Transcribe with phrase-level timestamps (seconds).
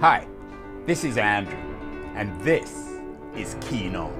[0.00, 0.26] Hi,
[0.86, 1.58] this is Andrew,
[2.14, 2.88] and this
[3.36, 4.10] is Keen On,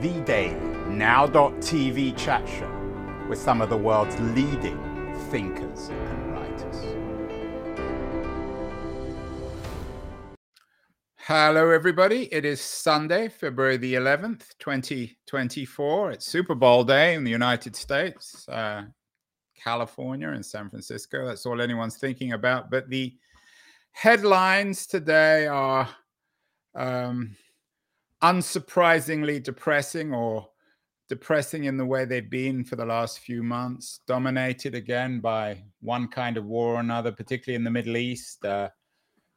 [0.00, 0.56] the daily
[0.88, 2.68] now.tv chat show
[3.28, 4.76] with some of the world's leading
[5.30, 6.96] thinkers and writers.
[11.18, 12.24] Hello, everybody.
[12.34, 16.10] It is Sunday, February the 11th, 2024.
[16.10, 18.82] It's Super Bowl day in the United States, uh,
[19.56, 21.24] California, and San Francisco.
[21.24, 22.72] That's all anyone's thinking about.
[22.72, 23.14] But the
[23.96, 25.88] headlines today are
[26.74, 27.34] um,
[28.22, 30.46] unsurprisingly depressing or
[31.08, 36.08] depressing in the way they've been for the last few months, dominated again by one
[36.08, 38.44] kind of war or another, particularly in the Middle East.
[38.44, 38.68] Uh,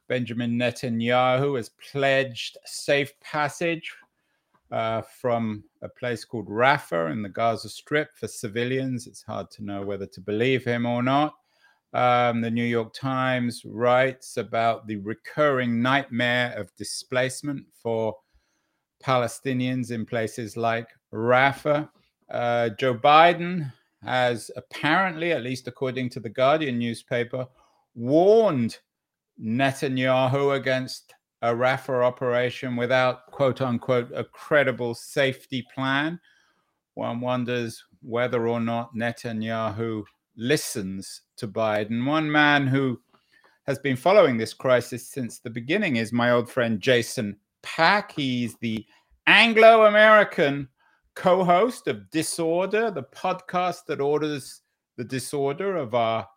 [0.10, 3.94] Benjamin Netanyahu has pledged safe passage
[4.74, 9.08] uh, from a place called Rafah in the Gaza Strip for civilians.
[9.08, 11.36] It's hard to know whether to believe him or not.
[11.94, 18.16] Um, the New York Times writes about the recurring nightmare of displacement for
[19.04, 21.90] Palestinians in places like Rafah.
[22.30, 23.74] Uh, Joe Biden
[24.04, 27.48] has apparently, at least according to the Guardian newspaper,
[27.96, 28.78] warned
[29.42, 36.20] Netanyahu against a Rafah operation without, quote unquote, a credible safety plan.
[36.94, 40.04] One wonders whether or not Netanyahu
[40.40, 42.06] listens to Biden.
[42.06, 43.00] One man who
[43.68, 48.14] has been following this crisis since the beginning is my old friend Jason Pack.
[48.14, 48.86] He's the
[49.28, 50.70] Anglo American
[51.14, 54.62] co host of Disorder, the podcast that orders
[54.98, 56.28] the disorder of our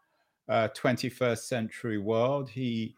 [0.48, 2.50] uh, 21st century world.
[2.50, 2.94] He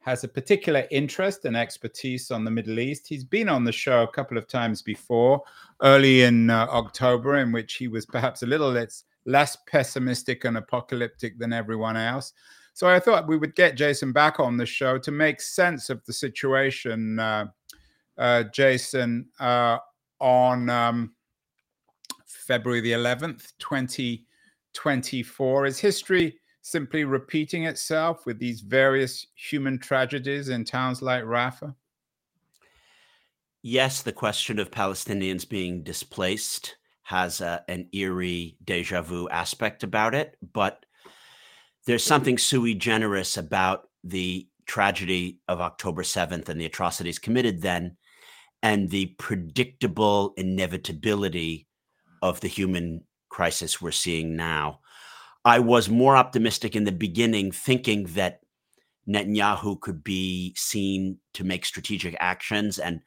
[0.00, 3.08] has a particular interest and expertise on the Middle East.
[3.08, 5.42] He's been on the show a couple of times before,
[5.82, 10.56] early in uh, October, in which he was perhaps a little less, less pessimistic and
[10.56, 12.32] apocalyptic than everyone else.
[12.72, 16.02] So I thought we would get Jason back on the show to make sense of
[16.06, 17.48] the situation, uh,
[18.16, 19.76] uh, Jason, uh,
[20.18, 21.12] on um,
[22.24, 25.66] February the 11th, 2024.
[25.66, 31.74] Is history simply repeating itself with these various human tragedies in towns like Rafah?
[33.60, 36.77] Yes, the question of Palestinians being displaced
[37.08, 40.84] has a, an eerie deja vu aspect about it, but
[41.86, 42.08] there's mm-hmm.
[42.08, 47.96] something sui generis about the tragedy of October 7th and the atrocities committed then,
[48.62, 51.66] and the predictable inevitability
[52.20, 54.80] of the human crisis we're seeing now.
[55.46, 58.40] I was more optimistic in the beginning, thinking that
[59.08, 63.00] Netanyahu could be seen to make strategic actions and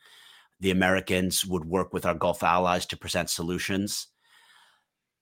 [0.61, 4.07] the Americans would work with our Gulf allies to present solutions.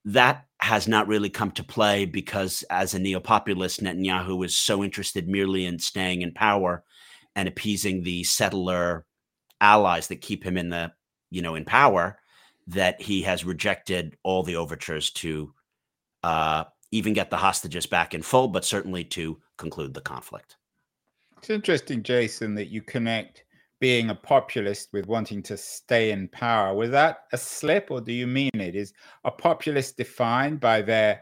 [0.06, 4.84] That has not really come to play because, as a neo populist, Netanyahu is so
[4.84, 6.84] interested merely in staying in power
[7.36, 9.06] and appeasing the settler
[9.62, 10.92] allies that keep him in the,
[11.32, 12.20] you know, in power
[12.68, 15.54] that he has rejected all the overtures to
[16.24, 20.58] uh, even get the hostages back in full, but certainly to conclude the conflict.
[21.38, 23.46] It's interesting, Jason, that you connect
[23.79, 26.75] being a populist with wanting to stay in power.
[26.75, 28.75] Was that a slip, or do you mean it?
[28.75, 31.22] Is a populist defined by their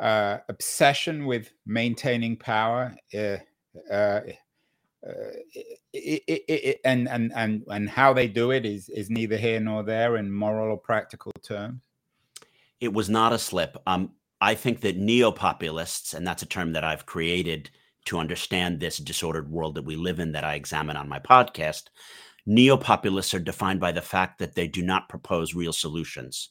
[0.00, 2.94] uh, obsession with maintaining power?
[3.14, 3.36] Uh,
[3.90, 4.20] uh,
[5.92, 9.60] it, it, it, and and and and how they do it is is neither here
[9.60, 11.80] nor there in moral or practical terms.
[12.80, 13.76] It was not a slip.
[13.86, 17.70] Um, I think that neo populists, and that's a term that I've created
[18.06, 21.84] to understand this disordered world that we live in that I examine on my podcast,
[22.46, 26.50] neo populists are defined by the fact that they do not propose real solutions.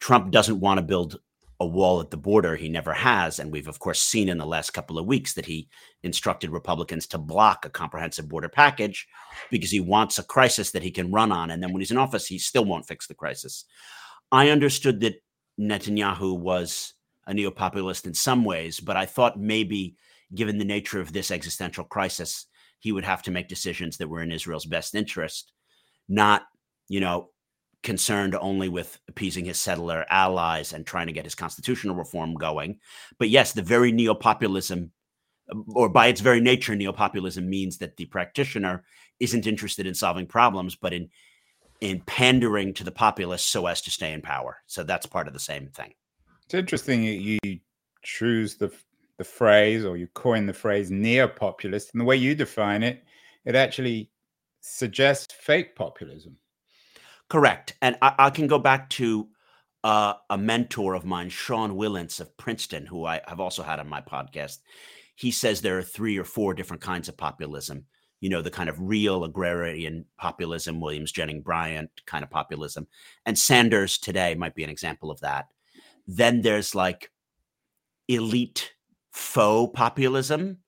[0.00, 1.20] Trump doesn't want to build
[1.60, 2.56] a wall at the border.
[2.56, 3.38] He never has.
[3.38, 5.68] And we've, of course, seen in the last couple of weeks that he
[6.02, 9.06] instructed Republicans to block a comprehensive border package
[9.50, 11.50] because he wants a crisis that he can run on.
[11.50, 13.66] And then when he's in office, he still won't fix the crisis.
[14.32, 15.22] I understood that
[15.60, 16.94] Netanyahu was
[17.26, 19.96] a neo populist in some ways, but I thought maybe,
[20.34, 22.46] given the nature of this existential crisis,
[22.78, 25.52] he would have to make decisions that were in Israel's best interest,
[26.08, 26.42] not,
[26.88, 27.30] you know,
[27.82, 32.78] concerned only with appeasing his settler allies and trying to get his constitutional reform going.
[33.18, 34.92] But yes, the very neo populism,
[35.68, 38.84] or by its very nature, neo populism means that the practitioner
[39.18, 41.10] isn't interested in solving problems, but in
[41.80, 44.58] in pandering to the populace so as to stay in power.
[44.66, 45.94] So that's part of the same thing.
[46.44, 47.38] It's interesting you
[48.02, 48.72] choose the
[49.20, 53.04] the phrase or you coin the phrase neo-populist and the way you define it,
[53.44, 54.10] it actually
[54.62, 56.38] suggests fake populism.
[57.28, 57.76] Correct.
[57.82, 59.28] And I, I can go back to
[59.84, 63.90] uh, a mentor of mine, Sean Wilentz of Princeton, who I have also had on
[63.90, 64.60] my podcast.
[65.16, 67.84] He says there are three or four different kinds of populism
[68.20, 72.86] you know, the kind of real agrarian populism, Williams Jennings Bryan kind of populism.
[73.24, 75.46] And Sanders today might be an example of that.
[76.06, 77.10] Then there's like
[78.08, 78.74] elite
[79.12, 80.58] faux populism.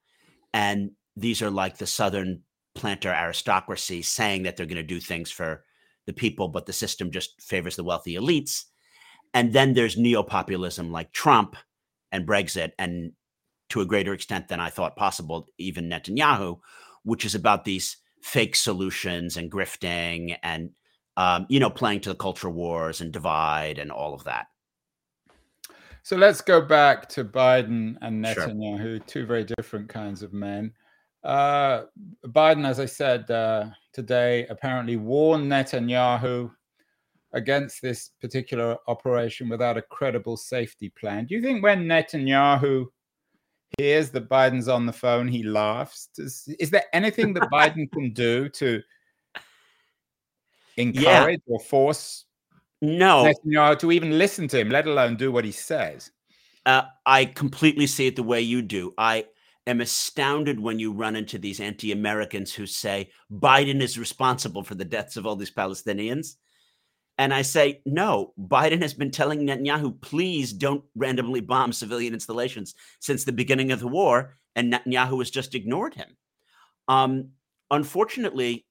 [0.53, 2.43] And these are like the Southern
[2.75, 5.65] planter aristocracy saying that they're going to do things for
[6.07, 8.65] the people, but the system just favors the wealthy elites.
[9.35, 11.57] And then there's neo-populism like Trump
[12.11, 13.13] and Brexit, and
[13.71, 16.59] to a greater extent than I thought possible, even Netanyahu,
[17.05, 20.71] which is about these fake solutions and grifting and
[21.17, 24.47] um, you know playing to the culture wars and divide and all of that.
[26.05, 28.99] So let's go back to Biden and Netanyahu, sure.
[29.01, 30.73] two very different kinds of men.
[31.23, 31.85] Uh,
[32.27, 36.51] Biden, as I said uh, today, apparently warned Netanyahu
[37.33, 41.27] against this particular operation without a credible safety plan.
[41.27, 42.87] Do you think when Netanyahu
[43.79, 46.09] hears that Biden's on the phone, he laughs?
[46.17, 48.83] Does, is there anything that Biden can do to
[50.77, 51.55] encourage yeah.
[51.55, 52.25] or force
[52.83, 56.11] no Netanyahu to even listen to him, let alone do what he says?
[56.67, 58.93] Uh, I completely see it the way you do.
[58.99, 59.25] I
[59.67, 64.85] am astounded when you run into these anti-Americans who say Biden is responsible for the
[64.85, 66.37] deaths of all these Palestinians.
[67.19, 72.75] And I say, no, Biden has been telling Netanyahu, please don't randomly bomb civilian installations
[73.01, 74.37] since the beginning of the war.
[74.57, 76.17] And Netanyahu has just ignored him.
[76.89, 77.29] Um,
[77.71, 78.67] unfortunately,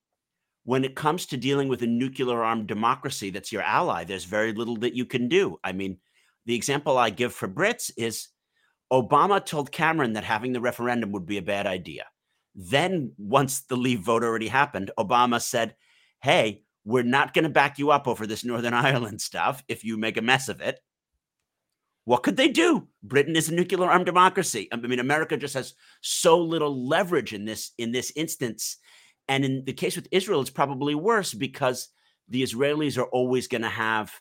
[0.64, 4.54] when it comes to dealing with a nuclear armed democracy that's your ally, there's very
[4.54, 5.58] little that you can do.
[5.64, 5.98] I mean,
[6.46, 8.28] the example I give for Brits is
[8.92, 12.06] Obama told Cameron that having the referendum would be a bad idea.
[12.54, 15.76] Then, once the leave vote already happened, Obama said,
[16.22, 19.98] Hey, we're not going to back you up over this Northern Ireland stuff if you
[19.98, 20.80] make a mess of it.
[22.06, 22.88] What could they do?
[23.04, 24.68] Britain is a nuclear armed democracy.
[24.72, 28.78] I mean, America just has so little leverage in this in this instance.
[29.32, 31.88] And in the case with Israel, it's probably worse because
[32.28, 34.12] the Israelis are always going to have,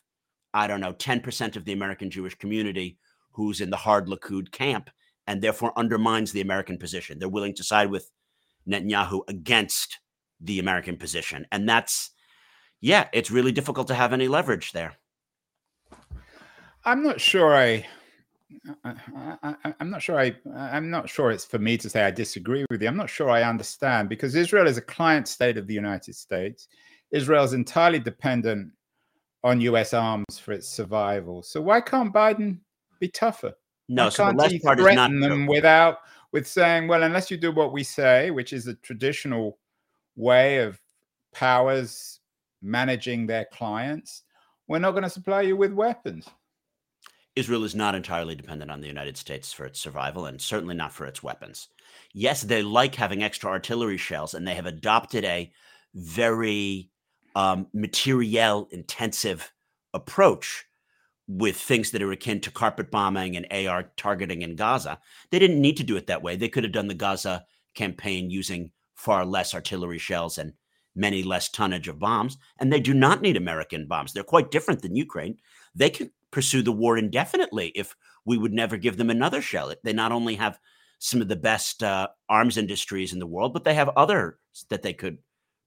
[0.53, 2.97] I don't know, 10% of the American Jewish community
[3.31, 4.89] who's in the hard Likud camp
[5.27, 7.19] and therefore undermines the American position.
[7.19, 8.09] They're willing to side with
[8.65, 9.99] Netanyahu against
[10.39, 11.45] the American position.
[11.51, 12.11] And that's
[12.79, 14.93] yeah, it's really difficult to have any leverage there.
[16.85, 17.85] I'm not sure I,
[18.83, 22.65] I, am not sure I, I'm not sure it's for me to say I disagree
[22.69, 22.87] with you.
[22.87, 26.67] I'm not sure I understand because Israel is a client state of the United States.
[27.11, 28.71] Israel is entirely dependent
[29.43, 29.93] on U.S.
[29.93, 31.41] arms for its survival.
[31.43, 32.59] So why can't Biden
[32.99, 33.53] be tougher?
[33.89, 35.99] No, why so the last part is not them without
[36.31, 39.57] with saying, well, unless you do what we say, which is a traditional
[40.15, 40.79] way of
[41.33, 42.19] powers
[42.61, 44.23] managing their clients,
[44.67, 46.27] we're not going to supply you with weapons.
[47.35, 50.91] Israel is not entirely dependent on the United States for its survival and certainly not
[50.91, 51.69] for its weapons.
[52.13, 55.51] Yes, they like having extra artillery shells and they have adopted a
[55.93, 56.89] very
[57.35, 59.51] um, materiel intensive
[59.93, 60.65] approach
[61.27, 64.99] with things that are akin to carpet bombing and AR targeting in Gaza.
[65.29, 66.35] They didn't need to do it that way.
[66.35, 70.53] They could have done the Gaza campaign using far less artillery shells and
[70.93, 74.11] many less tonnage of bombs, and they do not need American bombs.
[74.11, 75.37] They're quite different than Ukraine.
[75.73, 77.95] They can pursue the war indefinitely if
[78.25, 79.73] we would never give them another shell.
[79.83, 80.59] They not only have
[80.99, 84.35] some of the best uh, arms industries in the world, but they have others
[84.69, 85.17] that they could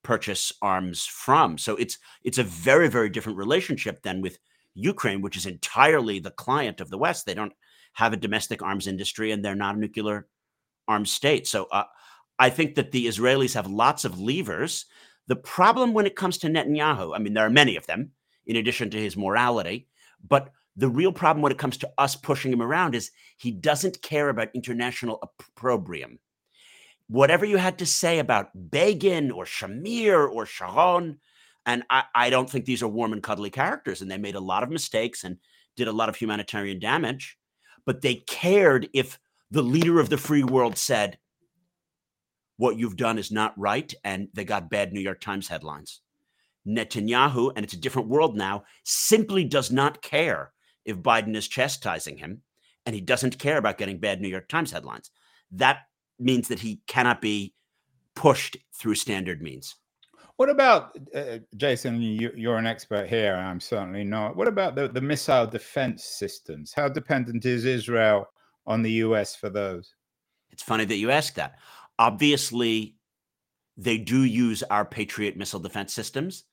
[0.02, 1.58] purchase arms from.
[1.58, 4.38] So it's it's a very very different relationship than with
[4.74, 7.26] Ukraine, which is entirely the client of the West.
[7.26, 7.52] They don't
[7.94, 10.26] have a domestic arms industry, and they're not a nuclear
[10.86, 11.46] armed state.
[11.46, 11.84] So uh,
[12.38, 14.86] I think that the Israelis have lots of levers
[15.26, 18.10] the problem when it comes to Netanyahu, I mean, there are many of them,
[18.46, 19.88] in addition to his morality,
[20.26, 24.02] but the real problem when it comes to us pushing him around is he doesn't
[24.02, 26.18] care about international opprobrium.
[27.08, 31.20] Whatever you had to say about Begin or Shamir or Sharon,
[31.66, 34.40] and I, I don't think these are warm and cuddly characters, and they made a
[34.40, 35.38] lot of mistakes and
[35.76, 37.36] did a lot of humanitarian damage,
[37.86, 39.18] but they cared if
[39.50, 41.18] the leader of the free world said,
[42.56, 46.00] what you've done is not right, and they got bad New York Times headlines.
[46.66, 50.52] Netanyahu, and it's a different world now, simply does not care
[50.84, 52.42] if Biden is chastising him,
[52.86, 55.10] and he doesn't care about getting bad New York Times headlines.
[55.50, 55.80] That
[56.18, 57.54] means that he cannot be
[58.14, 59.76] pushed through standard means.
[60.36, 62.02] What about uh, Jason?
[62.02, 63.34] You, are an expert here.
[63.34, 64.36] I'm certainly not.
[64.36, 66.72] What about the, the missile defense systems?
[66.72, 68.28] How dependent is Israel
[68.66, 69.36] on the U.S.
[69.36, 69.94] for those?
[70.50, 71.58] It's funny that you ask that.
[72.00, 72.96] Obviously,
[73.76, 76.44] they do use our Patriot missile defense systems,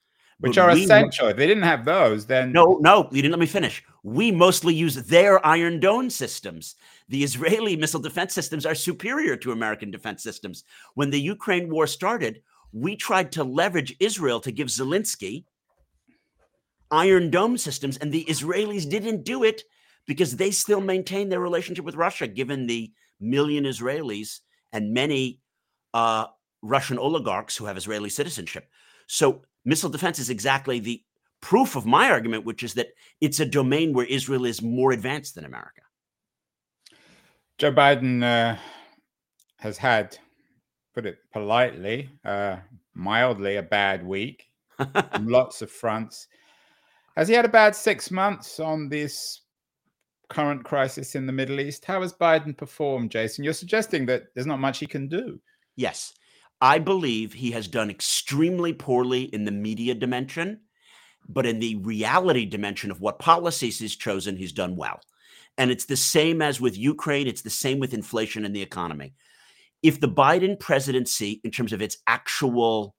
[0.41, 1.27] which are essential.
[1.27, 3.83] If they didn't have those, then no, no, you didn't let me finish.
[4.03, 6.75] We mostly use their Iron Dome systems.
[7.09, 10.63] The Israeli missile defense systems are superior to American defense systems.
[10.95, 12.41] When the Ukraine war started,
[12.73, 15.45] we tried to leverage Israel to give Zelensky
[16.91, 19.63] Iron Dome systems, and the Israelis didn't do it
[20.05, 24.39] because they still maintain their relationship with Russia, given the million Israelis
[24.73, 25.39] and many
[25.93, 26.25] uh,
[26.61, 28.67] Russian oligarchs who have Israeli citizenship.
[29.07, 31.01] So missile defense is exactly the
[31.41, 32.89] proof of my argument, which is that
[33.19, 35.81] it's a domain where Israel is more advanced than America.
[37.57, 38.57] Joe Biden uh,
[39.59, 40.17] has had,
[40.93, 42.57] put it politely, uh,
[42.93, 44.49] mildly, a bad week
[44.79, 46.27] on lots of fronts.
[47.15, 49.41] Has he had a bad six months on this
[50.29, 51.85] current crisis in the Middle East?
[51.85, 53.43] How has Biden performed, Jason?
[53.43, 55.39] You're suggesting that there's not much he can do.
[55.75, 56.13] Yes.
[56.61, 60.61] I believe he has done extremely poorly in the media dimension,
[61.27, 64.99] but in the reality dimension of what policies he's chosen, he's done well.
[65.57, 69.13] And it's the same as with Ukraine, it's the same with inflation and the economy.
[69.81, 72.95] If the Biden presidency, in terms of its actual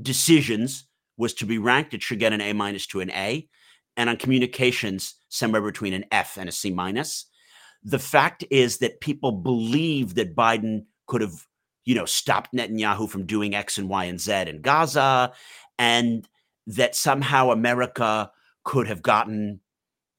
[0.00, 3.48] decisions, was to be ranked, it should get an A minus to an A.
[3.96, 7.26] And on communications, somewhere between an F and a C minus.
[7.84, 11.46] The fact is that people believe that Biden could have
[11.84, 15.32] you know, stopped Netanyahu from doing X and Y and Z in Gaza,
[15.78, 16.28] and
[16.66, 18.30] that somehow America
[18.64, 19.60] could have gotten,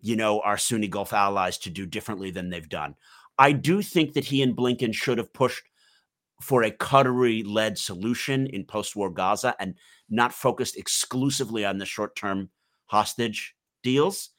[0.01, 2.95] you know, our Sunni Gulf allies to do differently than they've done.
[3.37, 5.63] I do think that he and Blinken should have pushed
[6.41, 9.75] for a Qatari led solution in post war Gaza and
[10.09, 12.49] not focused exclusively on the short term
[12.85, 14.29] hostage deals.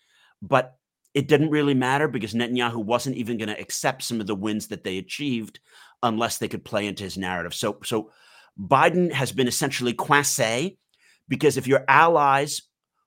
[0.43, 0.77] But
[1.15, 4.67] it didn't really matter because Netanyahu wasn't even going to accept some of the wins
[4.69, 5.61] that they achieved
[6.03, 7.55] unless they could play into his narrative.
[7.55, 8.11] So, so
[8.61, 10.79] Biden has been essentially quasi
[11.29, 12.63] because if your allies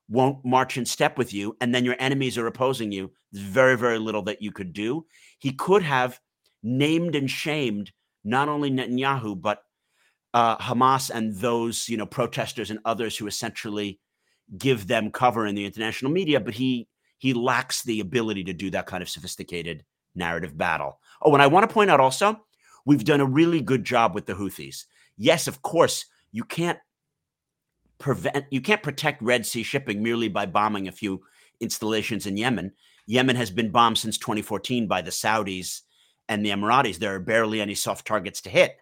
[0.10, 3.78] won't march in step with you and then your enemies are opposing you, there's very,
[3.78, 5.06] very little that you could do.
[5.40, 6.20] He could have
[6.64, 7.92] named and shamed
[8.24, 9.64] not only Netanyahu, but
[10.34, 14.00] uh, Hamas and those, you know, protesters and others who essentially
[14.58, 16.88] give them cover in the international media, but he
[17.18, 19.84] he lacks the ability to do that kind of sophisticated
[20.16, 21.00] narrative battle.
[21.22, 22.42] Oh, and I want to point out also
[22.88, 24.86] We've done a really good job with the Houthis.
[25.18, 26.80] Yes, of course, you can't
[27.98, 31.22] prevent you can't protect Red Sea shipping merely by bombing a few
[31.60, 32.72] installations in Yemen.
[33.06, 35.82] Yemen has been bombed since 2014 by the Saudis
[36.30, 36.98] and the Emiratis.
[36.98, 38.78] There are barely any soft targets to hit.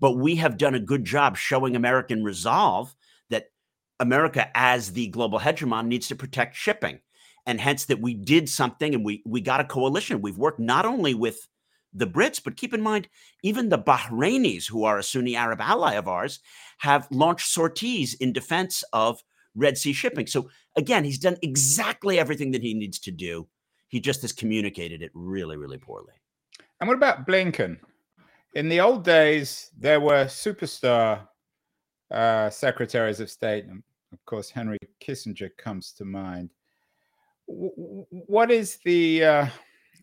[0.00, 2.96] But we have done a good job showing American resolve
[3.28, 3.50] that
[3.98, 7.00] America, as the global hegemon, needs to protect shipping.
[7.46, 10.22] And hence that we did something and we we got a coalition.
[10.22, 11.48] We've worked not only with
[11.92, 13.08] the Brits, but keep in mind,
[13.42, 16.40] even the Bahrainis, who are a Sunni Arab ally of ours,
[16.78, 19.22] have launched sorties in defense of
[19.54, 20.26] Red Sea shipping.
[20.26, 23.48] So again, he's done exactly everything that he needs to do.
[23.88, 26.12] He just has communicated it really, really poorly.
[26.80, 27.78] And what about Blinken?
[28.54, 31.26] In the old days, there were superstar
[32.10, 33.64] uh, secretaries of state.
[33.64, 33.82] And
[34.12, 36.50] of course, Henry Kissinger comes to mind.
[37.52, 39.46] What is the uh,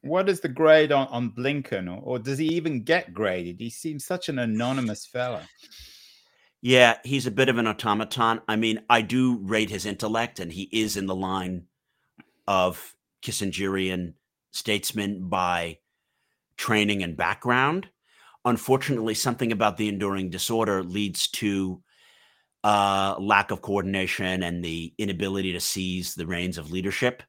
[0.01, 3.59] what is the grade on, on Blinken, or, or does he even get graded?
[3.59, 5.47] He seems such an anonymous fella.
[6.61, 8.41] Yeah, he's a bit of an automaton.
[8.47, 11.65] I mean, I do rate his intellect, and he is in the line
[12.47, 14.13] of Kissingerian
[14.51, 15.79] statesmen by
[16.57, 17.87] training and background.
[18.43, 21.81] Unfortunately, something about the enduring disorder leads to
[22.63, 27.23] uh, lack of coordination and the inability to seize the reins of leadership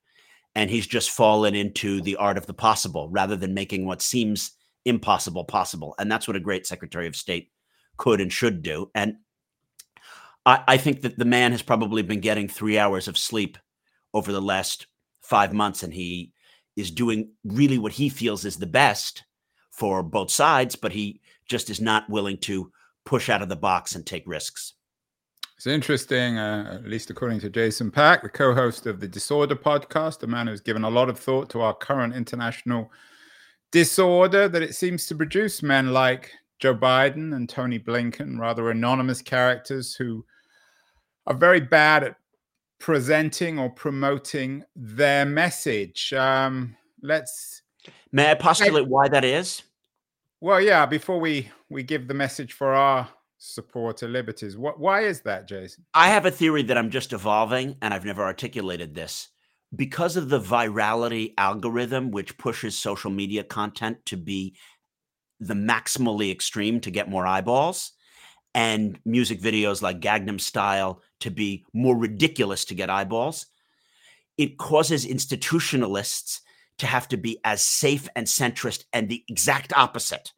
[0.54, 4.52] and he's just fallen into the art of the possible rather than making what seems
[4.84, 5.94] impossible possible.
[5.98, 7.50] And that's what a great Secretary of State
[7.96, 8.90] could and should do.
[8.94, 9.16] And
[10.46, 13.58] I, I think that the man has probably been getting three hours of sleep
[14.14, 14.86] over the last
[15.22, 16.32] five months, and he
[16.76, 19.24] is doing really what he feels is the best
[19.70, 22.72] for both sides, but he just is not willing to
[23.04, 24.74] push out of the box and take risks.
[25.58, 29.56] It's interesting, uh, at least according to Jason Pack, the co host of the Disorder
[29.56, 32.92] podcast, a man who's given a lot of thought to our current international
[33.72, 39.20] disorder, that it seems to produce men like Joe Biden and Tony Blinken, rather anonymous
[39.20, 40.24] characters who
[41.26, 42.14] are very bad at
[42.78, 46.12] presenting or promoting their message.
[46.12, 47.62] Um, let's.
[48.12, 49.64] May I postulate I, why that is?
[50.40, 50.86] Well, yeah.
[50.86, 54.56] Before we we give the message for our supporter liberties.
[54.56, 54.78] What?
[54.78, 55.84] Why is that, Jason?
[55.94, 59.28] I have a theory that I'm just evolving, and I've never articulated this.
[59.74, 64.56] Because of the virality algorithm, which pushes social media content to be
[65.40, 67.92] the maximally extreme to get more eyeballs,
[68.54, 73.46] and music videos like Gangnam Style to be more ridiculous to get eyeballs,
[74.36, 76.40] it causes institutionalists
[76.78, 80.32] to have to be as safe and centrist and the exact opposite.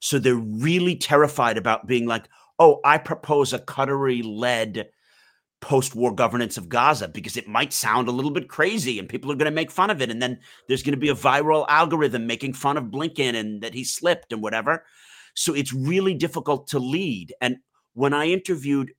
[0.00, 2.24] So they're really terrified about being like,
[2.62, 4.88] oh, I propose a Qatari led
[5.60, 9.32] post war governance of Gaza because it might sound a little bit crazy and people
[9.32, 10.12] are going to make fun of it.
[10.12, 10.38] And then
[10.68, 14.32] there's going to be a viral algorithm making fun of Blinken and that he slipped
[14.32, 14.84] and whatever.
[15.34, 17.34] So it's really difficult to lead.
[17.40, 17.56] And
[17.94, 18.92] when I interviewed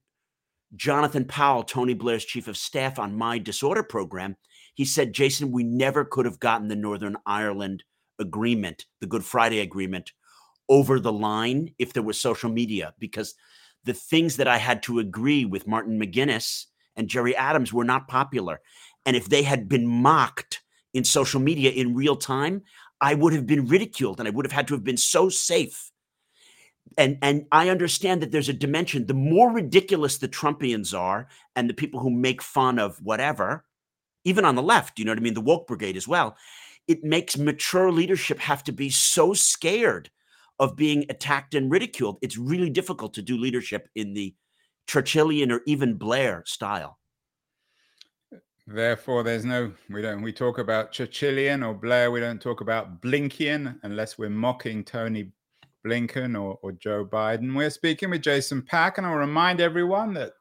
[0.76, 4.36] Jonathan Powell, Tony Blair's chief of staff, on my disorder program,
[4.74, 7.82] he said, Jason, we never could have gotten the Northern Ireland
[8.18, 10.12] agreement, the Good Friday agreement,
[10.68, 13.34] over the line if there was social media, because
[13.84, 18.08] the things that I had to agree with Martin McGuinness and Gerry Adams were not
[18.08, 18.60] popular.
[19.06, 20.62] And if they had been mocked
[20.92, 22.62] in social media in real time,
[23.00, 25.90] I would have been ridiculed and I would have had to have been so safe
[26.96, 29.06] and and I understand that there's a dimension.
[29.06, 33.64] The more ridiculous the Trumpians are, and the people who make fun of whatever,
[34.24, 36.36] even on the left, you know what I mean, the woke brigade as well,
[36.86, 40.10] it makes mature leadership have to be so scared
[40.64, 42.16] of being attacked and ridiculed.
[42.22, 44.34] It's really difficult to do leadership in the
[44.88, 46.98] Churchillian or even Blair style.
[48.66, 52.10] Therefore, there's no we don't we talk about Churchillian or Blair.
[52.10, 55.32] We don't talk about Blinkian unless we're mocking Tony
[55.84, 57.54] Blinken or, or Joe Biden.
[57.54, 60.32] We're speaking with Jason Pack, and I'll remind everyone that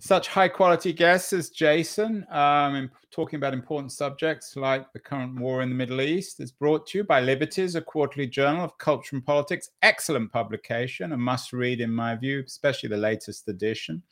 [0.00, 5.38] such high quality guests as Jason, um, in talking about important subjects like the current
[5.38, 8.76] war in the Middle East, is brought to you by Liberties, a quarterly journal of
[8.78, 9.70] culture and politics.
[9.82, 14.02] Excellent publication, a must read in my view, especially the latest edition.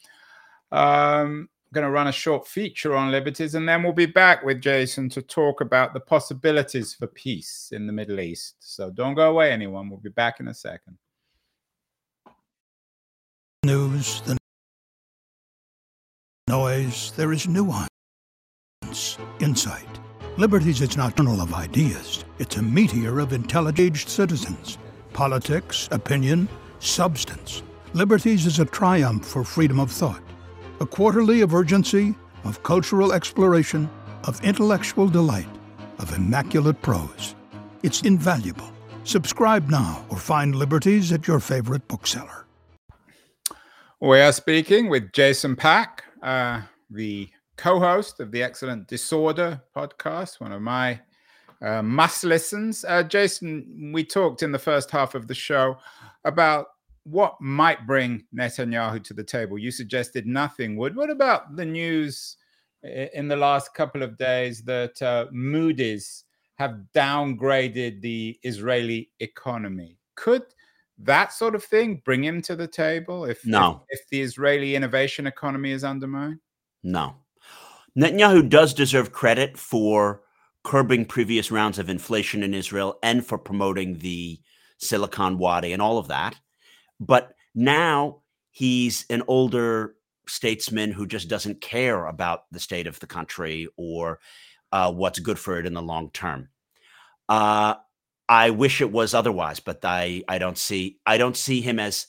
[0.71, 4.61] Um, going to run a short feature on liberties, and then we'll be back with
[4.61, 8.57] Jason to talk about the possibilities for peace in the Middle East.
[8.61, 9.89] So don't go away, anyone.
[9.89, 10.97] We'll be back in a second.
[13.65, 14.39] News, the
[16.49, 17.89] noise, there is nuance,
[19.39, 19.87] insight.
[20.39, 24.79] Liberties is not a journal of ideas, it's a meteor of intelligent citizens.
[25.13, 27.63] Politics, opinion, substance.
[27.93, 30.23] Liberties is a triumph for freedom of thought
[30.81, 33.91] a quarterly of urgency, of cultural exploration,
[34.25, 35.49] of intellectual delight,
[35.99, 37.35] of immaculate prose.
[37.83, 38.73] It's invaluable.
[39.03, 42.47] Subscribe now or find liberties at your favorite bookseller.
[44.01, 50.41] We are speaking with Jason Pack, uh, the co host of the excellent Disorder podcast,
[50.41, 51.01] one of my
[51.61, 52.85] uh, must listens.
[52.85, 55.77] Uh, Jason, we talked in the first half of the show
[56.25, 56.67] about
[57.05, 59.59] what might bring Netanyahu to the table?
[59.59, 60.95] You suggested nothing would.
[60.95, 62.37] What about the news
[62.83, 66.25] in the last couple of days that uh, Moody's
[66.57, 69.99] have downgraded the Israeli economy?
[70.17, 70.43] Could
[71.01, 74.75] that sort of thing bring him to the table if no if, if the Israeli
[74.75, 76.41] innovation economy is undermined?
[76.83, 77.17] No.
[77.99, 80.23] Netanyahu does deserve credit for
[80.65, 84.39] curbing previous rounds of inflation in Israel and for promoting the
[84.79, 86.39] Silicon Wadi and all of that.
[87.01, 89.95] But now he's an older
[90.27, 94.21] statesman who just doesn't care about the state of the country or
[94.73, 96.49] uh, what's good for it in the long term.
[97.29, 97.75] Uh,
[98.29, 102.07] I wish it was otherwise, but I I don't see I don't see him as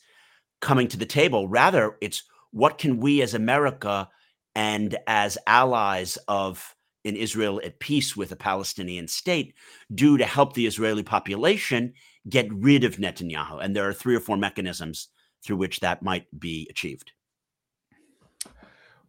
[0.61, 1.47] coming to the table.
[1.47, 4.09] Rather, it's what can we as America
[4.55, 9.53] and as allies of in Israel at peace with a Palestinian state
[9.93, 11.93] do to help the Israeli population
[12.27, 13.63] get rid of Netanyahu.
[13.63, 15.07] And there are three or four mechanisms
[15.43, 17.13] through which that might be achieved.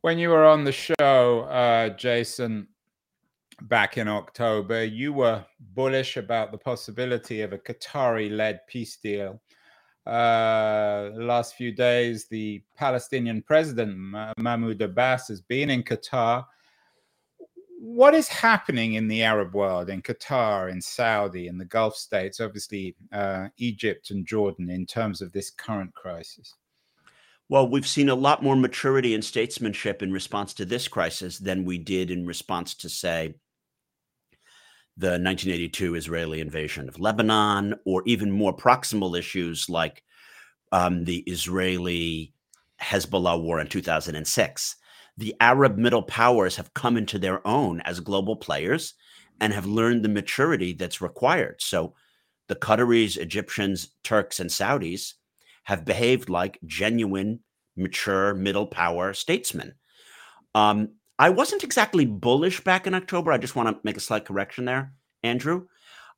[0.03, 2.69] When you were on the show, uh, Jason,
[3.63, 5.45] back in October, you were
[5.75, 9.41] bullish about the possibility of a Qatari led peace deal.
[10.07, 13.97] Uh, last few days, the Palestinian president,
[14.39, 16.45] Mahmoud Abbas, has been in Qatar
[17.81, 22.39] what is happening in the Arab world, in Qatar, in Saudi, in the Gulf states,
[22.39, 26.55] obviously uh, Egypt and Jordan, in terms of this current crisis?
[27.49, 31.65] Well, we've seen a lot more maturity and statesmanship in response to this crisis than
[31.65, 33.35] we did in response to, say,
[35.01, 40.03] the 1982 Israeli invasion of Lebanon, or even more proximal issues like
[40.73, 42.33] um, the Israeli
[42.81, 44.77] Hezbollah war in 2006
[45.21, 48.95] the Arab middle powers have come into their own as global players
[49.39, 51.57] and have learned the maturity that's required.
[51.61, 51.95] So
[52.49, 55.13] the Qataris, Egyptians, Turks, and Saudis
[55.65, 57.41] have behaved like genuine,
[57.77, 59.75] mature middle power statesmen.
[60.55, 63.31] Um, I wasn't exactly bullish back in October.
[63.31, 65.67] I just want to make a slight correction there, Andrew.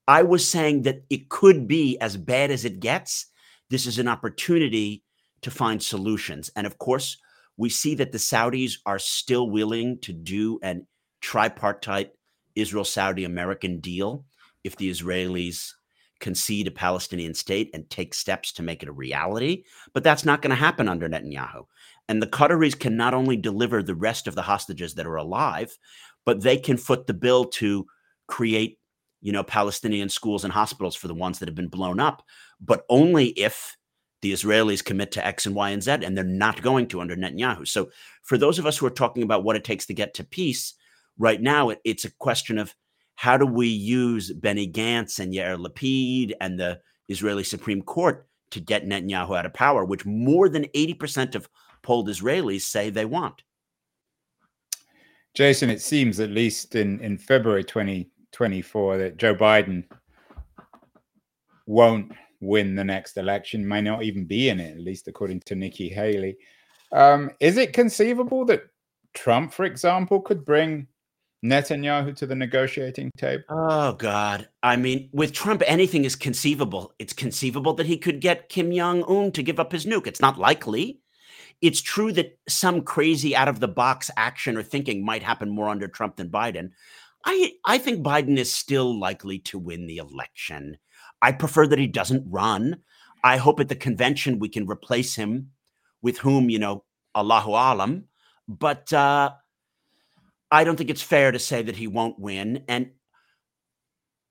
[0.06, 3.26] I was saying that it could be as bad as it gets.
[3.68, 5.02] This is an opportunity
[5.40, 6.52] to find solutions.
[6.54, 7.16] And of course,
[7.56, 10.86] we see that the Saudis are still willing to do an
[11.20, 12.10] tripartite
[12.54, 14.24] Israel Saudi American deal
[14.62, 15.72] if the Israelis
[16.20, 19.64] concede a Palestinian state and take steps to make it a reality.
[19.92, 21.64] But that's not going to happen under Netanyahu.
[22.08, 25.76] And the Qataris can not only deliver the rest of the hostages that are alive,
[26.24, 27.86] but they can foot the bill to
[28.26, 28.78] create,
[29.20, 32.22] you know, Palestinian schools and hospitals for the ones that have been blown up,
[32.60, 33.76] but only if
[34.20, 37.16] the Israelis commit to X and Y and Z, and they're not going to under
[37.16, 37.66] Netanyahu.
[37.66, 37.90] So,
[38.22, 40.74] for those of us who are talking about what it takes to get to peace,
[41.18, 42.74] right now it, it's a question of
[43.16, 48.60] how do we use Benny Gantz and Yair Lapid and the Israeli Supreme Court to
[48.60, 51.48] get Netanyahu out of power, which more than 80% of
[51.82, 53.42] polled Israelis say they want.
[55.34, 59.84] Jason, it seems at least in, in February 2024 that Joe Biden
[61.66, 65.54] won't win the next election, may not even be in it, at least according to
[65.54, 66.36] Nikki Haley.
[66.92, 68.64] Um, is it conceivable that
[69.14, 70.86] Trump, for example, could bring
[71.44, 73.44] Netanyahu to the negotiating table?
[73.48, 74.48] Oh God!
[74.62, 76.92] I mean, with Trump, anything is conceivable.
[76.98, 80.06] It's conceivable that he could get Kim Jong Un to give up his nuke.
[80.06, 81.00] It's not likely.
[81.62, 85.68] It's true that some crazy out of the box action or thinking might happen more
[85.68, 86.70] under Trump than Biden.
[87.24, 90.76] I I think Biden is still likely to win the election.
[91.22, 92.78] I prefer that he doesn't run.
[93.24, 95.52] I hope at the convention we can replace him
[96.02, 98.04] with whom, you know, Allahu Alam.
[98.48, 99.30] But uh,
[100.50, 102.64] I don't think it's fair to say that he won't win.
[102.66, 102.90] And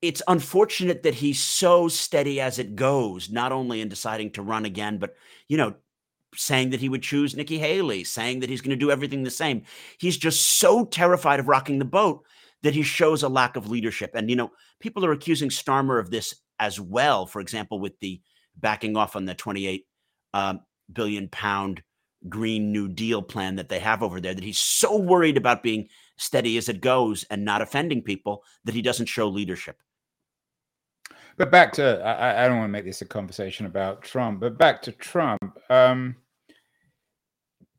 [0.01, 4.65] it's unfortunate that he's so steady as it goes, not only in deciding to run
[4.65, 5.15] again, but,
[5.47, 5.75] you know,
[6.35, 9.31] saying that he would choose Nikki Haley, saying that he's going to do everything the
[9.31, 9.63] same.
[9.97, 12.25] He's just so terrified of rocking the boat
[12.63, 14.11] that he shows a lack of leadership.
[14.13, 17.25] And, you know, people are accusing Starmer of this as well.
[17.25, 18.21] For example, with the
[18.55, 19.85] backing off on the 28
[20.33, 21.81] um, billion pound
[22.29, 25.87] Green New Deal plan that they have over there, that he's so worried about being
[26.17, 29.77] steady as it goes and not offending people that he doesn't show leadership.
[31.41, 34.59] But back to, I, I don't want to make this a conversation about Trump, but
[34.59, 35.57] back to Trump.
[35.71, 36.15] Um,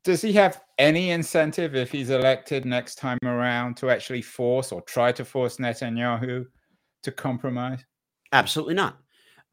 [0.03, 4.81] does he have any incentive if he's elected next time around to actually force or
[4.81, 6.45] try to force Netanyahu
[7.03, 7.85] to compromise?
[8.33, 8.97] Absolutely not.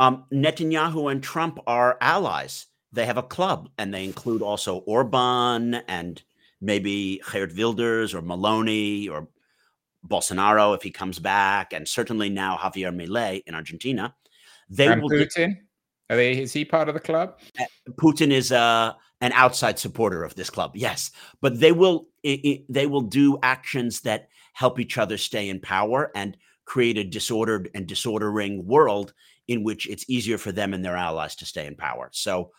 [0.01, 2.67] Um, Netanyahu and Trump are allies.
[2.91, 6.21] They have a club, and they include also Orban and
[6.61, 9.29] maybe Geert Wilders or Meloni or
[10.07, 14.15] Bolsonaro if he comes back, and certainly now Javier Milei in Argentina.
[14.69, 15.57] They and will Putin.
[16.09, 16.39] Are they?
[16.39, 17.39] Is he part of the club?
[17.59, 17.67] Eh,
[18.01, 20.73] Putin is uh, an outside supporter of this club.
[20.75, 21.11] Yes,
[21.41, 22.09] but they will.
[22.23, 26.99] It, it, they will do actions that help each other stay in power and create
[26.99, 29.13] a disordered and disordering world
[29.49, 32.09] in which it's easier for them and their allies to stay in power.
[32.13, 32.53] So,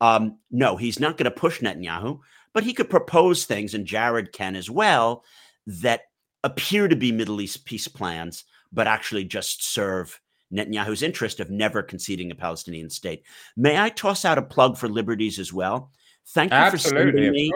[0.00, 2.20] um, no, he's not going to push Netanyahu
[2.52, 5.24] but he could propose things, and Jared can as well,
[5.66, 6.02] that
[6.44, 10.20] appear to be Middle East peace plans, but actually just serve
[10.52, 13.24] Netanyahu's interest of never conceding a Palestinian state.
[13.56, 15.90] May I toss out a plug for Liberties as well?
[16.28, 17.52] Thank you Absolutely, for sending me.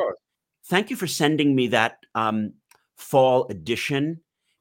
[0.66, 2.54] Thank you for sending me that um,
[2.96, 4.20] fall edition,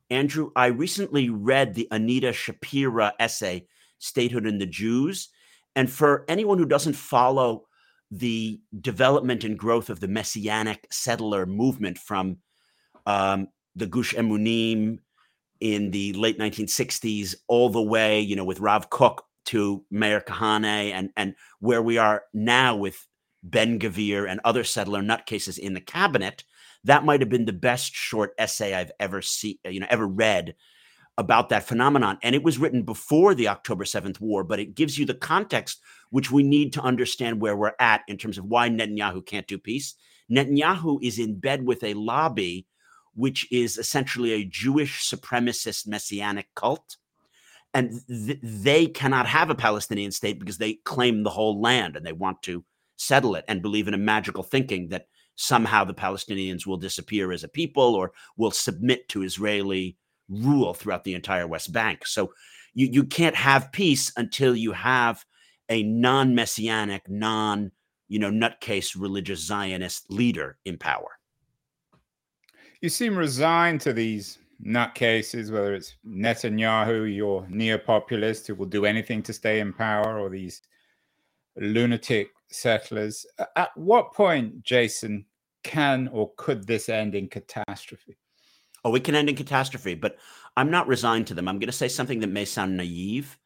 [0.09, 0.51] Andrew.
[0.55, 3.67] I recently read the Anita Shapira essay,
[3.99, 5.29] "Statehood and the Jews,"
[5.75, 7.65] and for anyone who doesn't follow
[8.11, 12.37] the development and growth of the messianic settler movement from
[13.07, 14.99] um, the Gush Emunim
[15.59, 20.91] in the late 1960s all the way, you know, with Rav Kook to Meir Kahane
[20.91, 23.07] and and where we are now with
[23.43, 26.43] Ben Gvir and other settler nutcases in the cabinet,
[26.83, 30.55] that might have been the best short essay I've ever seen, you know, ever read
[31.17, 32.17] about that phenomenon.
[32.23, 35.79] And it was written before the October 7th war, but it gives you the context
[36.09, 39.57] which we need to understand where we're at in terms of why Netanyahu can't do
[39.57, 39.95] peace.
[40.31, 42.65] Netanyahu is in bed with a lobby,
[43.15, 46.97] which is essentially a Jewish supremacist messianic cult.
[47.73, 52.05] And th- they cannot have a Palestinian state because they claim the whole land and
[52.05, 52.63] they want to
[52.97, 57.43] settle it and believe in a magical thinking that somehow the Palestinians will disappear as
[57.43, 59.97] a people or will submit to Israeli
[60.29, 62.05] rule throughout the entire West Bank.
[62.05, 62.33] So
[62.73, 65.25] you, you can't have peace until you have
[65.69, 67.71] a non-messianic, non,
[68.07, 71.17] you know, nutcase religious Zionist leader in power.
[72.83, 79.23] You seem resigned to these nutcases, whether it's Netanyahu, your neo-populist who will do anything
[79.23, 80.61] to stay in power, or these
[81.55, 83.25] lunatic settlers.
[83.55, 85.23] At what point, Jason,
[85.63, 88.17] can or could this end in catastrophe?
[88.83, 90.17] Oh, it can end in catastrophe, but
[90.57, 91.47] I'm not resigned to them.
[91.47, 93.39] I'm going to say something that may sound naive.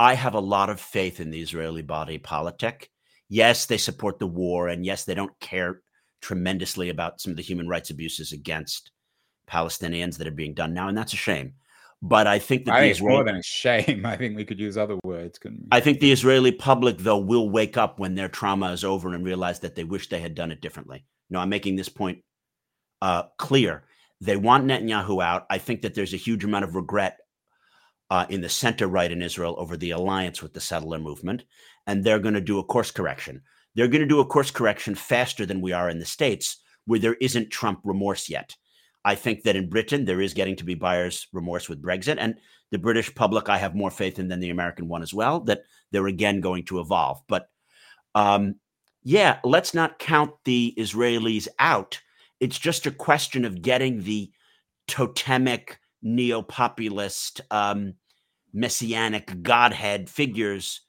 [0.00, 2.90] I have a lot of faith in the Israeli body politic.
[3.28, 5.82] yes, they support the war, and yes, they don't care
[6.24, 8.90] tremendously about some of the human rights abuses against
[9.46, 11.52] Palestinians that are being done now, and that's a shame.
[12.00, 14.06] But I think that I the think Israeli, more than a shame.
[14.06, 15.38] I think we could use other words.
[15.70, 19.24] I think the Israeli public, though, will wake up when their trauma is over and
[19.24, 21.04] realize that they wish they had done it differently.
[21.28, 22.18] No, I'm making this point
[23.02, 23.84] uh, clear.
[24.20, 25.44] They want Netanyahu out.
[25.50, 27.18] I think that there's a huge amount of regret
[28.10, 31.44] uh, in the center right in Israel over the alliance with the settler movement,
[31.86, 33.42] and they're going to do a course correction.
[33.74, 37.00] They're going to do a course correction faster than we are in the States, where
[37.00, 38.54] there isn't Trump remorse yet.
[39.04, 42.16] I think that in Britain, there is getting to be buyer's remorse with Brexit.
[42.18, 42.36] And
[42.70, 45.62] the British public, I have more faith in than the American one as well, that
[45.90, 47.20] they're again going to evolve.
[47.28, 47.48] But
[48.14, 48.56] um,
[49.02, 52.00] yeah, let's not count the Israelis out.
[52.40, 54.30] It's just a question of getting the
[54.88, 57.94] totemic neo populist, um,
[58.52, 60.80] messianic godhead figures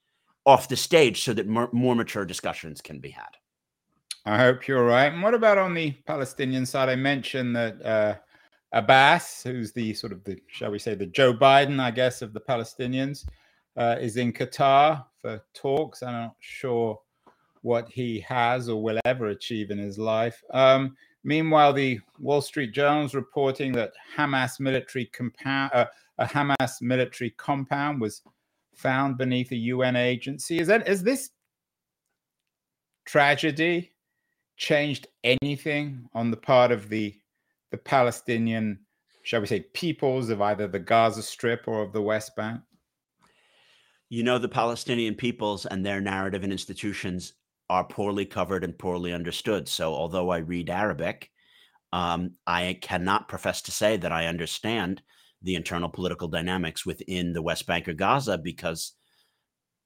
[0.45, 3.29] off the stage so that more, more mature discussions can be had.
[4.25, 5.11] I hope you're right.
[5.11, 6.89] And what about on the Palestinian side?
[6.89, 8.15] I mentioned that uh,
[8.71, 12.33] Abbas, who's the sort of the, shall we say, the Joe Biden, I guess, of
[12.33, 13.25] the Palestinians,
[13.77, 16.01] uh, is in Qatar for talks.
[16.01, 16.99] I'm not sure
[17.61, 20.43] what he has or will ever achieve in his life.
[20.51, 25.85] Um, meanwhile, the Wall Street Journal is reporting that Hamas military compound, uh,
[26.17, 28.21] a Hamas military compound was
[28.75, 30.59] found beneath a UN agency.
[30.59, 31.29] Is that is this
[33.05, 33.91] tragedy
[34.57, 37.15] changed anything on the part of the
[37.71, 38.79] the Palestinian,
[39.23, 42.61] shall we say, peoples of either the Gaza Strip or of the West Bank?
[44.09, 47.33] You know, the Palestinian peoples and their narrative and institutions
[47.69, 49.67] are poorly covered and poorly understood.
[49.67, 51.31] So, although I read Arabic,
[51.91, 55.01] um, I cannot profess to say that I understand
[55.45, 58.93] the internal political dynamics within the West Bank or Gaza because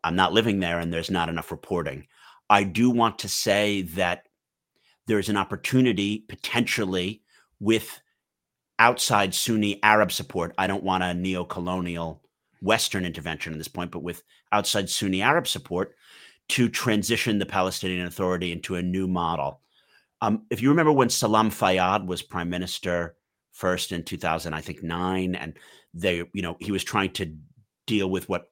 [0.03, 2.07] I'm not living there and there's not enough reporting.
[2.49, 4.27] I do want to say that
[5.05, 7.21] there is an opportunity potentially
[7.59, 8.01] with
[8.79, 10.53] outside Sunni Arab support.
[10.57, 12.23] I don't want a neo colonial
[12.61, 15.95] Western intervention at this point, but with outside Sunni Arab support
[16.49, 19.61] to transition the Palestinian Authority into a new model.
[20.21, 23.15] Um, if you remember when Salam Fayyad was prime minister
[23.59, 25.53] first in 2000, I think nine, and
[25.93, 27.35] they, you know, he was trying to
[27.85, 28.49] deal with what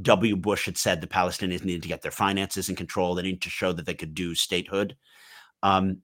[0.00, 0.36] W.
[0.36, 3.14] Bush had said the Palestinians needed to get their finances in control.
[3.14, 4.96] They needed to show that they could do statehood.
[5.62, 6.02] Um,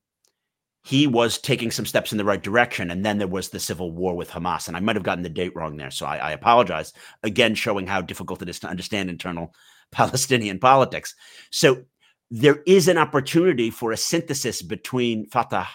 [0.84, 2.90] he was taking some steps in the right direction.
[2.90, 4.66] And then there was the civil war with Hamas.
[4.66, 5.92] And I might have gotten the date wrong there.
[5.92, 6.92] So I, I apologize.
[7.22, 9.54] Again, showing how difficult it is to understand internal
[9.92, 11.14] Palestinian politics.
[11.50, 11.84] So
[12.30, 15.68] there is an opportunity for a synthesis between Fatah,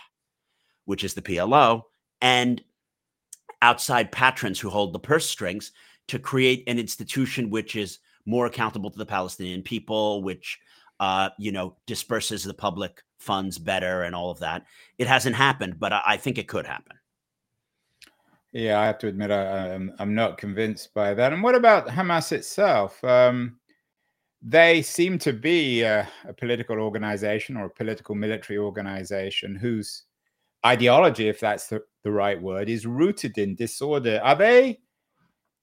[0.86, 1.84] which is the PLO,
[2.21, 2.62] and
[3.62, 5.71] outside patrons who hold the purse strings
[6.08, 10.60] to create an institution which is more accountable to the Palestinian people, which
[10.99, 14.65] uh, you know disperses the public funds better and all of that.
[14.97, 16.97] It hasn't happened, but I, I think it could happen.
[18.53, 21.34] Yeah, I have to admit I, am I'm not convinced by that.
[21.34, 23.03] And what about Hamas itself?
[23.03, 23.60] Um,
[24.41, 30.03] they seem to be a, a political organization or a political military organization whose
[30.67, 34.19] ideology, if that's the, the right word, is rooted in disorder.
[34.23, 34.80] Are they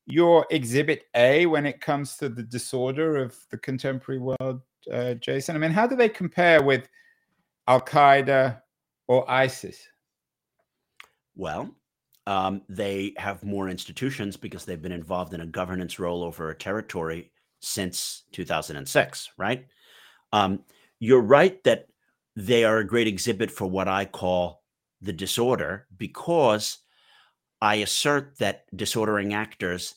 [0.06, 4.62] your exhibit A when it comes to the disorder of the contemporary world,
[4.92, 5.56] uh, Jason?
[5.56, 6.88] I mean, how do they compare with
[7.68, 8.60] Al Qaeda
[9.06, 9.86] or ISIS?
[11.36, 11.74] Well,
[12.26, 16.54] um, they have more institutions because they've been involved in a governance role over a
[16.54, 19.66] territory since 2006, right?
[20.32, 20.60] Um,
[21.00, 21.86] you're right that
[22.36, 24.63] they are a great exhibit for what I call
[25.04, 26.78] the disorder because
[27.60, 29.94] I assert that disordering actors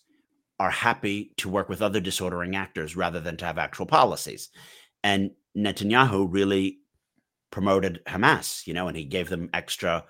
[0.59, 4.49] are happy to work with other disordering actors rather than to have actual policies.
[5.03, 6.79] And Netanyahu really
[7.51, 10.03] promoted Hamas, you know, and he gave them extra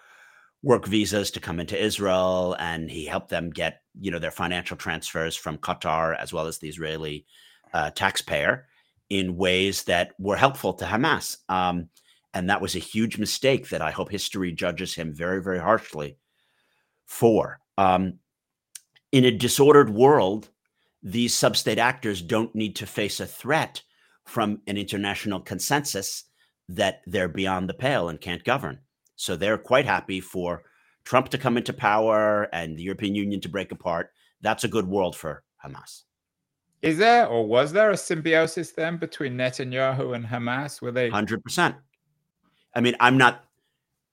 [0.64, 4.78] work visas to come into Israel and he helped them get, you know, their financial
[4.78, 7.26] transfers from Qatar as well as the Israeli
[7.74, 8.68] uh, taxpayer
[9.10, 11.38] in ways that were helpful to Hamas.
[11.50, 11.90] Um,
[12.38, 16.18] and that was a huge mistake that I hope history judges him very, very harshly
[17.08, 17.60] for.
[17.80, 18.20] Um,
[19.12, 20.50] in a disordered world,
[21.02, 23.82] these substate actors don't need to face a threat
[24.28, 26.26] from an international consensus
[26.70, 28.78] that they're beyond the pale and can't govern.
[29.16, 30.62] So they're quite happy for
[31.06, 34.12] Trump to come into power and the European Union to break apart.
[34.42, 36.04] That's a good world for Hamas.
[36.84, 40.84] Is there or was there a symbiosis then between Netanyahu and Hamas?
[40.84, 41.78] Were they 100%?
[42.78, 43.44] I mean, I'm not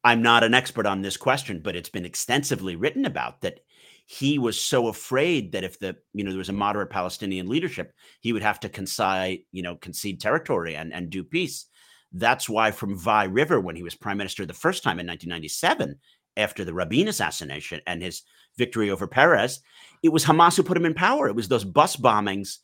[0.05, 3.61] I'm not an expert on this question, but it's been extensively written about that
[4.07, 7.93] he was so afraid that if the you know there was a moderate Palestinian leadership,
[8.21, 11.67] he would have to concede you know concede territory and and do peace.
[12.11, 15.97] That's why from Wye River, when he was prime minister the first time in 1997,
[16.39, 18.23] after the Rabin assassination and his
[18.57, 19.61] victory over Peres,
[20.03, 21.29] it was Hamas who put him in power.
[21.29, 22.59] It was those bus bombings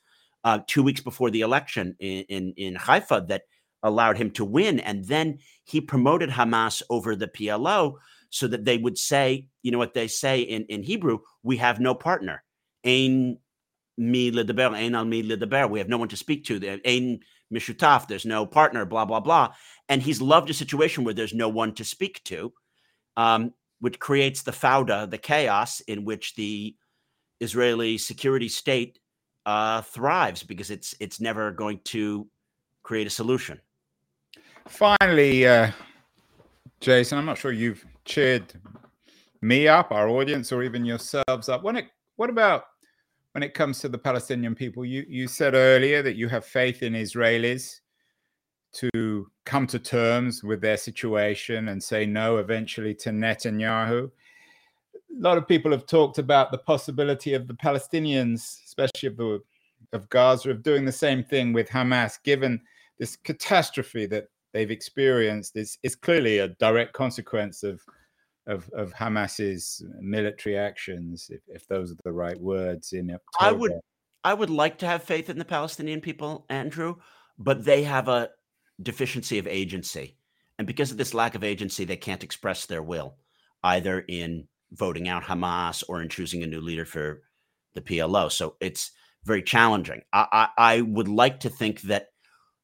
[0.45, 3.43] uh, two weeks before the election in, in, in Haifa that
[3.83, 4.81] allowed him to win.
[4.81, 7.95] And then he promoted Hamas over the PLO
[8.31, 11.81] so that they would say, you know what they say in, in Hebrew, we have
[11.81, 12.43] no partner.
[12.85, 13.39] Ein
[13.99, 15.69] mi ledaber, ein al mi ledaber.
[15.69, 16.81] We have no one to speak to.
[16.85, 17.21] Ein
[17.53, 19.53] mishutaf, there's no partner, blah, blah, blah.
[19.89, 22.53] And he's loved a situation where there's no one to speak to,
[23.17, 26.77] um, which creates the fauda, the chaos in which the
[27.41, 28.99] Israeli security state
[29.47, 32.29] uh, thrives because it's it's never going to
[32.83, 33.61] create a solution.
[34.69, 35.71] Finally, uh,
[36.81, 38.53] Jason, I'm not sure you've cheered
[39.43, 41.63] me up, our audience, or even yourselves up.
[41.63, 42.65] When it, what about
[43.33, 44.85] when it comes to the Palestinian people?
[44.85, 47.81] You you said earlier that you have faith in Israelis
[48.73, 54.11] to come to terms with their situation and say no eventually to Netanyahu.
[54.95, 59.41] A lot of people have talked about the possibility of the Palestinians, especially of the
[59.93, 62.61] of Gaza, of doing the same thing with Hamas, given
[62.99, 67.81] this catastrophe that they've experienced is is clearly a direct consequence of
[68.47, 72.93] of, of Hamas's military actions, if, if those are the right words.
[72.93, 73.23] In October.
[73.41, 73.73] I would
[74.25, 76.97] I would like to have faith in the Palestinian people, Andrew,
[77.39, 78.31] but they have a
[78.83, 80.17] deficiency of agency,
[80.59, 83.17] and because of this lack of agency, they can't express their will
[83.63, 87.23] either in voting out Hamas or in choosing a new leader for
[87.75, 88.31] the PLO.
[88.31, 88.93] So it's
[89.25, 90.03] very challenging.
[90.13, 92.07] I, I, I would like to think that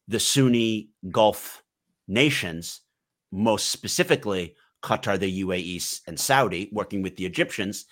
[0.09, 1.63] the Sunni Gulf
[2.09, 2.81] nations,
[3.33, 7.87] most specifically Qatar, the UAE, and Saudi, working with the Egyptians,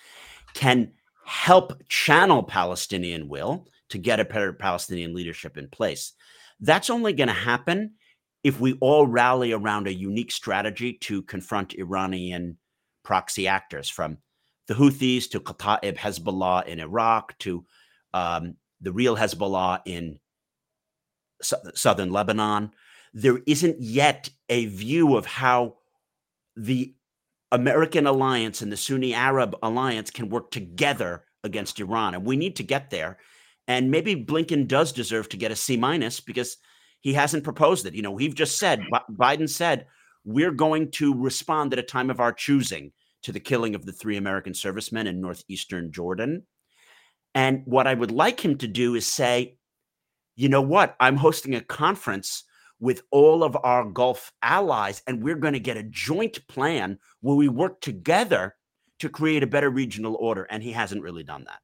[0.54, 0.92] can
[1.26, 6.12] help channel Palestinian will to get a better Palestinian leadership in place.
[6.60, 7.94] That's only going to happen
[8.44, 12.58] if we all rally around a unique strategy to confront Iranian
[13.02, 14.18] proxy actors, from
[14.68, 17.64] the Houthis to Kataib Hezbollah in Iraq to
[18.12, 20.18] um, the real Hezbollah in
[21.42, 22.70] southern Lebanon
[23.14, 25.76] there isn't yet a view of how
[26.56, 26.94] the
[27.52, 32.14] American alliance and the Sunni Arab alliance can work together against Iran.
[32.14, 33.18] And we need to get there.
[33.68, 36.56] And maybe Blinken does deserve to get a C minus because
[37.00, 37.94] he hasn't proposed it.
[37.94, 38.80] You know, we've just said,
[39.12, 39.86] Biden said,
[40.24, 43.92] we're going to respond at a time of our choosing to the killing of the
[43.92, 46.42] three American servicemen in northeastern Jordan.
[47.34, 49.58] And what I would like him to do is say,
[50.34, 50.96] you know what?
[50.98, 52.44] I'm hosting a conference
[52.80, 57.36] with all of our Gulf allies, and we're going to get a joint plan where
[57.36, 58.56] we work together
[58.98, 60.44] to create a better regional order.
[60.50, 61.60] And he hasn't really done that.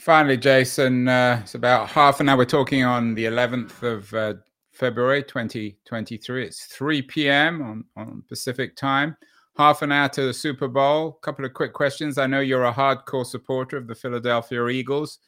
[0.00, 2.38] Finally, Jason, uh, it's about half an hour.
[2.38, 4.34] We're talking on the 11th of uh,
[4.72, 6.44] February 2023.
[6.44, 7.62] It's 3 p.m.
[7.62, 9.16] On, on Pacific time.
[9.56, 11.18] Half an hour to the Super Bowl.
[11.20, 12.18] A couple of quick questions.
[12.18, 15.18] I know you're a hardcore supporter of the Philadelphia Eagles.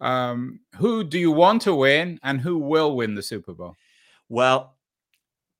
[0.00, 3.76] Um, who do you want to win, and who will win the Super Bowl?
[4.30, 4.76] Well,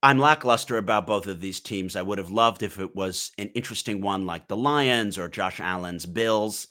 [0.01, 1.97] I'm lackluster about both of these teams.
[1.97, 5.59] I would have loved if it was an interesting one like the Lions or Josh
[5.59, 6.69] Allen's Bills.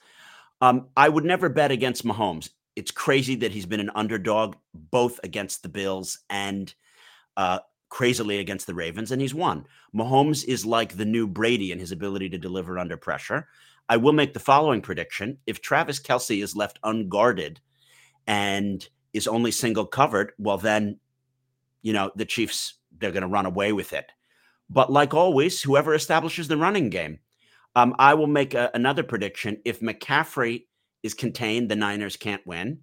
[0.61, 2.49] Um, I would never bet against Mahomes.
[2.77, 6.73] It's crazy that he's been an underdog both against the Bills and
[7.35, 7.59] uh,
[7.89, 9.65] crazily against the Ravens, and he's won.
[9.93, 13.49] Mahomes is like the new Brady in his ability to deliver under pressure.
[13.89, 17.59] I will make the following prediction: If Travis Kelce is left unguarded
[18.25, 20.97] and is only single covered, well, then
[21.81, 24.11] you know, the Chiefs, they're going to run away with it.
[24.69, 27.19] But like always, whoever establishes the running game,
[27.75, 29.61] um, I will make a, another prediction.
[29.65, 30.65] If McCaffrey
[31.03, 32.79] is contained, the Niners can't win,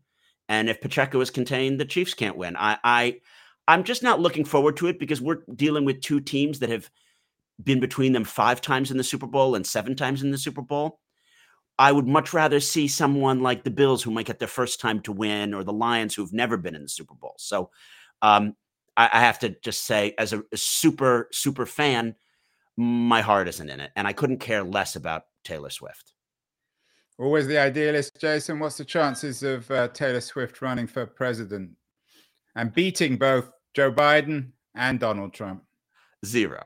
[0.48, 2.56] and if Pacheco is contained, the Chiefs can't win.
[2.56, 3.20] I, I,
[3.68, 6.88] I'm just not looking forward to it because we're dealing with two teams that have
[7.62, 10.62] been between them five times in the Super Bowl and seven times in the Super
[10.62, 11.00] Bowl.
[11.78, 15.00] I would much rather see someone like the Bills who might get their first time
[15.00, 17.34] to win, or the Lions who've never been in the Super Bowl.
[17.38, 17.70] So,
[18.22, 18.54] um,
[18.96, 22.14] I, I have to just say, as a, a super super fan,
[22.76, 26.12] my heart isn't in it, and I couldn't care less about Taylor Swift.
[27.18, 28.58] Always the idealist, Jason.
[28.58, 31.70] What's the chances of uh, Taylor Swift running for president
[32.54, 35.62] and beating both Joe Biden and Donald Trump?
[36.24, 36.62] Zero.